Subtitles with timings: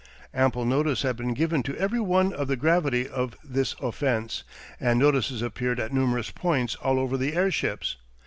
[0.33, 4.41] Ample notice had been given to every one of the gravity of this offence,
[4.79, 7.97] and notices appeared at numerous points all over the airships.